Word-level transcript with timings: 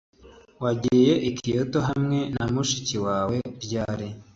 Wagiye 0.63 1.13
i 1.29 1.31
Kyoto 1.37 1.79
hamwe 1.89 2.19
na 2.35 2.45
mushiki 2.53 2.95
wawe 3.05 3.37
ryari 3.63 4.07